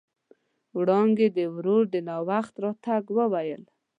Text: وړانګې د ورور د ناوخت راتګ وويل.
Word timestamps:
وړانګې 0.77 1.27
د 1.37 1.39
ورور 1.55 1.83
د 1.93 1.95
ناوخت 2.07 2.55
راتګ 2.63 3.03
وويل. 3.17 3.63